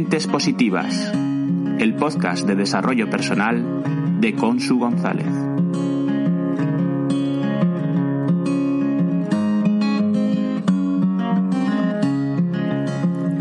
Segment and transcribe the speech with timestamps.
[0.00, 1.12] Mentes Positivas,
[1.78, 5.26] el podcast de desarrollo personal de Consu González.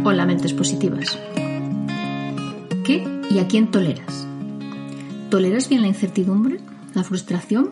[0.03, 1.17] Hola, Mentes Positivas.
[2.83, 4.27] ¿Qué y a quién toleras?
[5.29, 6.59] ¿Toleras bien la incertidumbre?
[6.93, 7.71] ¿La frustración?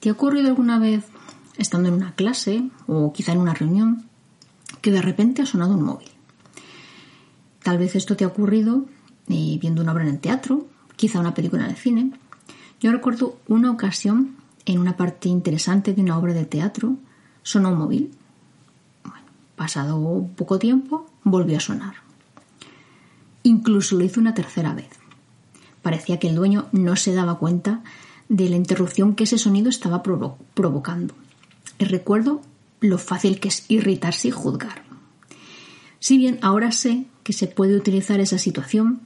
[0.00, 1.06] ¿Te ha ocurrido alguna vez,
[1.56, 4.04] estando en una clase o quizá en una reunión,
[4.82, 6.13] que de repente ha sonado un móvil?
[7.64, 8.84] Tal vez esto te ha ocurrido
[9.28, 12.12] eh, viendo una obra en el teatro, quizá una película en el cine.
[12.78, 14.36] Yo recuerdo una ocasión
[14.66, 16.98] en una parte interesante de una obra de teatro
[17.42, 18.14] sonó un móvil.
[19.56, 21.94] Pasado poco tiempo volvió a sonar.
[23.42, 24.90] Incluso lo hizo una tercera vez.
[25.80, 27.82] Parecía que el dueño no se daba cuenta
[28.28, 31.14] de la interrupción que ese sonido estaba provocando.
[31.78, 32.42] Y recuerdo
[32.80, 34.83] lo fácil que es irritarse y juzgar.
[36.04, 39.00] Si bien ahora sé que se puede utilizar esa situación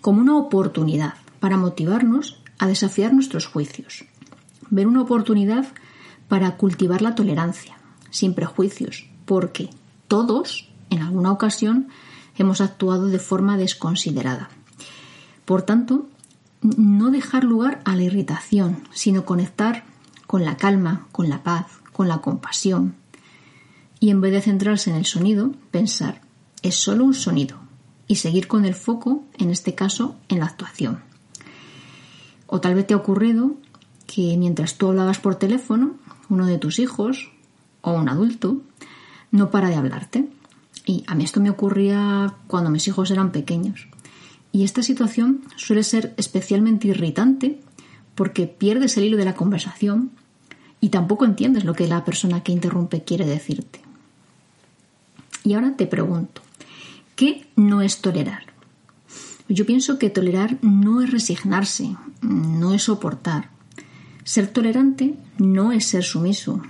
[0.00, 4.04] como una oportunidad para motivarnos a desafiar nuestros juicios.
[4.70, 5.66] Ver una oportunidad
[6.28, 7.76] para cultivar la tolerancia,
[8.10, 9.70] sin prejuicios, porque
[10.06, 11.88] todos, en alguna ocasión,
[12.36, 14.48] hemos actuado de forma desconsiderada.
[15.44, 16.06] Por tanto,
[16.60, 19.82] no dejar lugar a la irritación, sino conectar
[20.28, 22.94] con la calma, con la paz, con la compasión.
[23.98, 26.27] Y en vez de centrarse en el sonido, pensar,
[26.62, 27.58] es solo un sonido
[28.06, 31.00] y seguir con el foco, en este caso, en la actuación.
[32.46, 33.54] O tal vez te ha ocurrido
[34.06, 35.96] que mientras tú hablabas por teléfono,
[36.28, 37.30] uno de tus hijos
[37.82, 38.62] o un adulto
[39.30, 40.28] no para de hablarte.
[40.86, 43.88] Y a mí esto me ocurría cuando mis hijos eran pequeños.
[44.50, 47.60] Y esta situación suele ser especialmente irritante
[48.14, 50.10] porque pierdes el hilo de la conversación
[50.80, 53.80] y tampoco entiendes lo que la persona que interrumpe quiere decirte.
[55.44, 56.40] Y ahora te pregunto,
[57.18, 58.44] ¿Qué no es tolerar?
[59.48, 63.50] Yo pienso que tolerar no es resignarse, no es soportar.
[64.22, 66.62] Ser tolerante no es ser sumiso.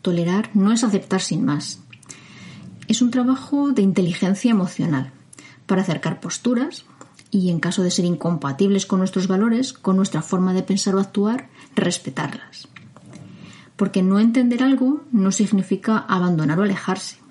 [0.00, 1.84] Tolerar no es aceptar sin más.
[2.88, 5.12] Es un trabajo de inteligencia emocional
[5.66, 6.84] para acercar posturas
[7.30, 10.98] y, en caso de ser incompatibles con nuestros valores, con nuestra forma de pensar o
[10.98, 12.66] actuar, respetarlas.
[13.76, 17.21] Porque no entender algo no significa abandonar o alejarse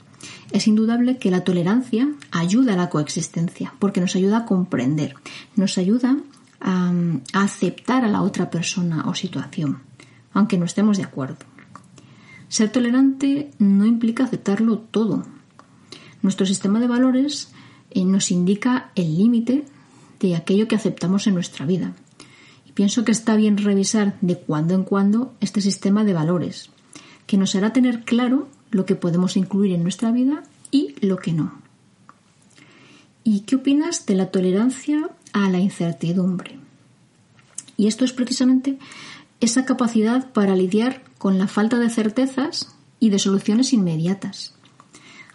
[0.51, 5.15] es indudable que la tolerancia ayuda a la coexistencia, porque nos ayuda a comprender,
[5.55, 6.17] nos ayuda
[6.59, 6.93] a,
[7.33, 9.79] aceptar a la otra persona o situación,
[10.33, 11.45] aunque no estemos de acuerdo.
[12.47, 15.25] Ser tolerante no implica aceptarlo todo.
[16.21, 17.51] Nuestro sistema de valores
[17.89, 19.65] eh, nos indica el límite
[20.19, 21.93] de aquello que aceptamos en nuestra vida.
[22.65, 26.69] Y pienso que está bien revisar de cuando en cuando este sistema de valores,
[27.25, 31.33] que nos hará tener claro lo que podemos incluir en nuestra vida y lo que
[31.33, 31.61] no.
[33.23, 36.57] ¿Y qué opinas de la tolerancia a la incertidumbre?
[37.77, 38.77] Y esto es precisamente
[39.39, 44.53] esa capacidad para lidiar con la falta de certezas y de soluciones inmediatas.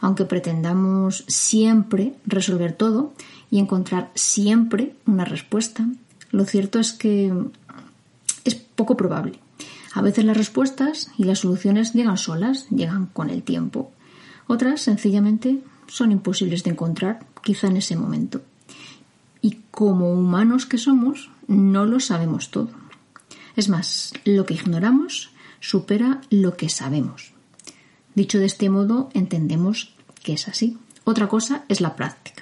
[0.01, 3.15] Aunque pretendamos siempre resolver todo
[3.51, 5.89] y encontrar siempre una respuesta,
[6.31, 7.33] lo cierto es que
[8.45, 9.39] es poco probable.
[9.97, 13.93] A veces las respuestas y las soluciones llegan solas, llegan con el tiempo.
[14.47, 18.43] Otras, sencillamente, son imposibles de encontrar, quizá en ese momento.
[19.41, 22.69] Y como humanos que somos, no lo sabemos todo.
[23.56, 25.31] Es más, lo que ignoramos
[25.61, 27.33] supera lo que sabemos.
[28.15, 30.77] Dicho de este modo, entendemos que es así.
[31.05, 32.36] Otra cosa es la práctica.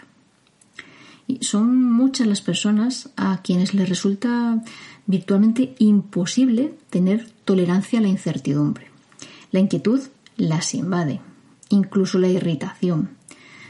[1.40, 4.62] Son muchas las personas a quienes les resulta
[5.06, 8.88] virtualmente imposible tener tolerancia a la incertidumbre.
[9.50, 10.00] La inquietud
[10.36, 11.20] las invade,
[11.68, 13.10] incluso la irritación,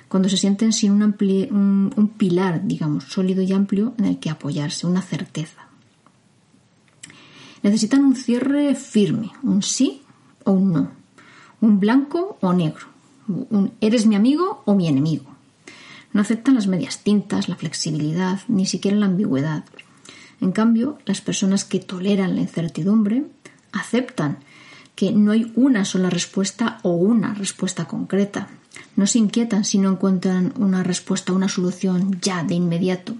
[0.08, 4.86] cuando se sienten sin un, un pilar, digamos, sólido y amplio en el que apoyarse,
[4.86, 5.68] una certeza.
[7.62, 10.02] Necesitan un cierre firme, un sí
[10.44, 10.90] o un no,
[11.60, 12.86] un blanco o negro,
[13.26, 15.33] un eres mi amigo o mi enemigo.
[16.14, 19.64] No aceptan las medias tintas, la flexibilidad, ni siquiera la ambigüedad.
[20.40, 23.24] En cambio, las personas que toleran la incertidumbre
[23.72, 24.38] aceptan
[24.94, 28.46] que no hay una sola respuesta o una respuesta concreta.
[28.94, 33.16] No se inquietan si no encuentran una respuesta una solución ya de inmediato.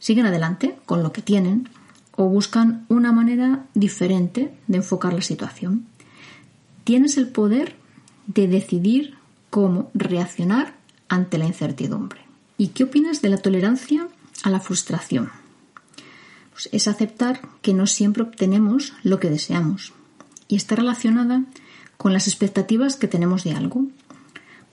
[0.00, 1.68] Siguen adelante con lo que tienen
[2.16, 5.86] o buscan una manera diferente de enfocar la situación.
[6.82, 7.76] Tienes el poder
[8.26, 9.14] de decidir
[9.50, 10.74] cómo reaccionar
[11.08, 12.23] ante la incertidumbre.
[12.56, 14.08] ¿Y qué opinas de la tolerancia
[14.42, 15.30] a la frustración?
[16.52, 19.92] Pues es aceptar que no siempre obtenemos lo que deseamos
[20.46, 21.44] y está relacionada
[21.96, 23.86] con las expectativas que tenemos de algo.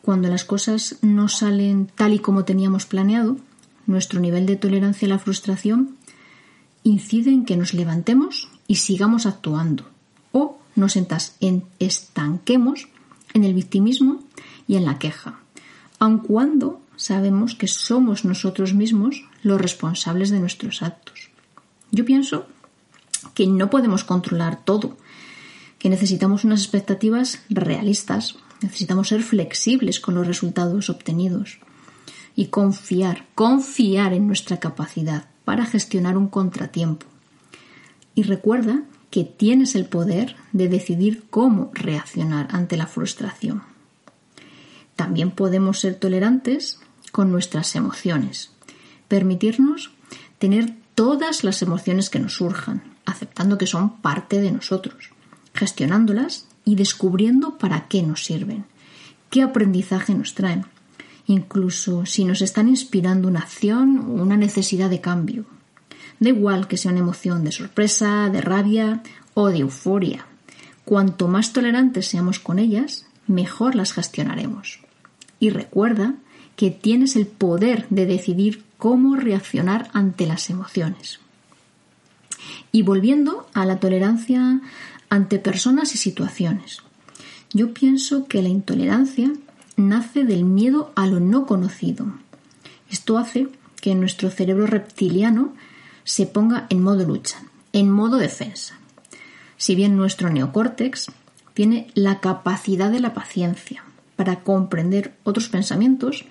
[0.01, 3.37] cuando las cosas no salen tal y como teníamos planeado,
[3.85, 5.95] nuestro nivel de tolerancia a la frustración
[6.83, 9.87] incide en que nos levantemos y sigamos actuando
[10.31, 10.97] o nos
[11.77, 12.87] estanquemos
[13.33, 14.23] en el victimismo
[14.67, 15.39] y en la queja,
[15.99, 21.29] aun cuando sabemos que somos nosotros mismos los responsables de nuestros actos.
[21.91, 22.45] Yo pienso
[23.33, 24.97] que no podemos controlar todo,
[25.79, 31.59] que necesitamos unas expectativas realistas, necesitamos ser flexibles con los resultados obtenidos
[32.35, 37.07] y confiar, confiar en nuestra capacidad para gestionar un contratiempo.
[38.15, 43.70] Y recuerda que tienes el poder de decidir cómo reaccionar ante la frustración.
[44.95, 46.79] También podemos ser tolerantes
[47.11, 48.51] con nuestras emociones,
[49.07, 49.91] permitirnos
[50.39, 55.09] tener todas las emociones que nos surjan, aceptando que son parte de nosotros,
[55.53, 58.65] gestionándolas y descubriendo para qué nos sirven,
[59.29, 60.65] qué aprendizaje nos traen,
[61.27, 65.45] incluso si nos están inspirando una acción o una necesidad de cambio.
[66.19, 69.01] Da igual que sea una emoción de sorpresa, de rabia
[69.33, 70.25] o de euforia.
[70.85, 74.79] Cuanto más tolerantes seamos con ellas, mejor las gestionaremos.
[75.39, 76.15] Y recuerda
[76.55, 81.19] que tienes el poder de decidir cómo reaccionar ante las emociones.
[82.71, 84.61] Y volviendo a la tolerancia
[85.09, 86.83] ante personas y situaciones.
[87.53, 89.31] Yo pienso que la intolerancia
[89.75, 92.05] nace del miedo a lo no conocido.
[92.89, 93.49] Esto hace
[93.81, 95.53] que nuestro cerebro reptiliano
[96.03, 97.43] se ponga en modo lucha,
[97.73, 98.77] en modo defensa.
[99.57, 101.11] Si bien nuestro neocórtex
[101.61, 103.83] tiene la capacidad de la paciencia
[104.15, 106.25] para comprender otros pensamientos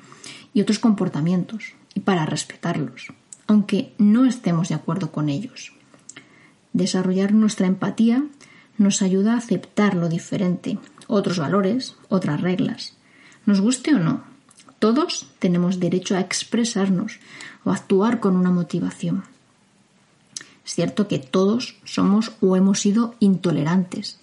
[0.53, 3.13] y otros comportamientos y para respetarlos,
[3.47, 5.73] aunque no estemos de acuerdo con ellos.
[6.73, 8.25] Desarrollar nuestra empatía
[8.77, 12.97] nos ayuda a aceptar lo diferente, otros valores, otras reglas.
[13.47, 14.25] Nos guste o no,
[14.81, 17.21] todos tenemos derecho a expresarnos
[17.63, 19.23] o actuar con una motivación.
[20.67, 24.20] Es cierto que todos somos o hemos sido intolerantes,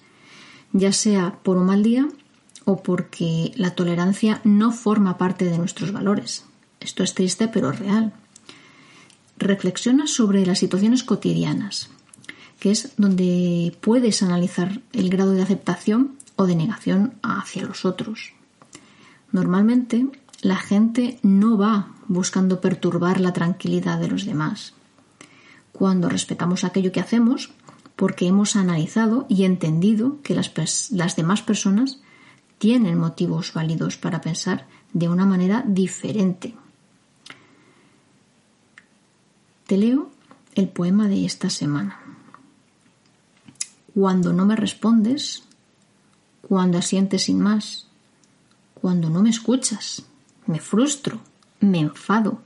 [0.77, 2.07] ya sea por un mal día
[2.65, 6.45] o porque la tolerancia no forma parte de nuestros valores.
[6.79, 8.13] Esto es triste pero real.
[9.37, 11.89] Reflexiona sobre las situaciones cotidianas,
[12.59, 18.33] que es donde puedes analizar el grado de aceptación o de negación hacia los otros.
[19.31, 20.07] Normalmente
[20.41, 24.73] la gente no va buscando perturbar la tranquilidad de los demás.
[25.71, 27.51] Cuando respetamos aquello que hacemos,
[27.97, 31.99] porque hemos analizado y entendido que las, demás personas
[32.59, 36.55] tienen motivos válidos para pensar de una manera diferente.
[39.65, 40.11] Te leo
[40.53, 41.99] el poema de esta semana.
[43.95, 45.43] Cuando no me respondes,
[46.43, 47.87] cuando asientes sin más,
[48.75, 50.03] cuando no me escuchas,
[50.45, 51.19] me frustro,
[51.61, 52.43] me enfado,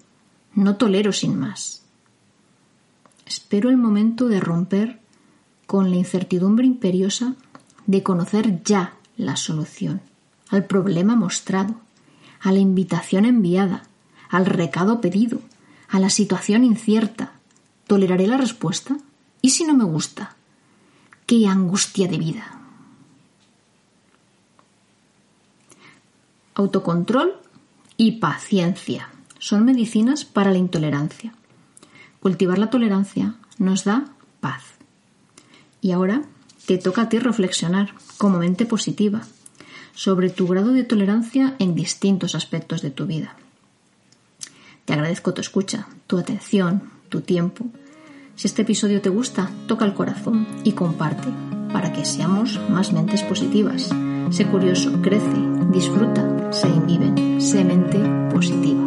[0.56, 1.83] no tolero sin más.
[3.25, 5.00] Espero el momento de romper
[5.71, 7.35] con la incertidumbre imperiosa
[7.88, 10.01] de conocer ya la solución
[10.50, 11.75] al problema mostrado,
[12.41, 13.83] a la invitación enviada,
[14.27, 15.39] al recado pedido,
[15.88, 17.31] a la situación incierta.
[17.88, 18.97] ¿Toleraré la respuesta?
[19.41, 20.35] ¿Y si no me gusta?
[21.25, 22.59] ¡Qué angustia de vida!
[26.53, 27.31] Autocontrol
[27.95, 29.07] y paciencia
[29.39, 31.34] son medicinas para la intolerancia.
[32.19, 34.80] Cultivar la tolerancia nos da paz.
[35.81, 36.23] Y ahora
[36.65, 39.23] te toca a ti reflexionar como mente positiva
[39.93, 43.35] sobre tu grado de tolerancia en distintos aspectos de tu vida.
[44.85, 47.65] Te agradezco tu escucha, tu atención, tu tiempo.
[48.35, 51.27] Si este episodio te gusta, toca el corazón y comparte
[51.71, 53.89] para que seamos más mentes positivas.
[54.29, 55.38] Sé curioso, crece,
[55.71, 58.00] disfruta, se inviven, sé mente
[58.33, 58.81] positiva.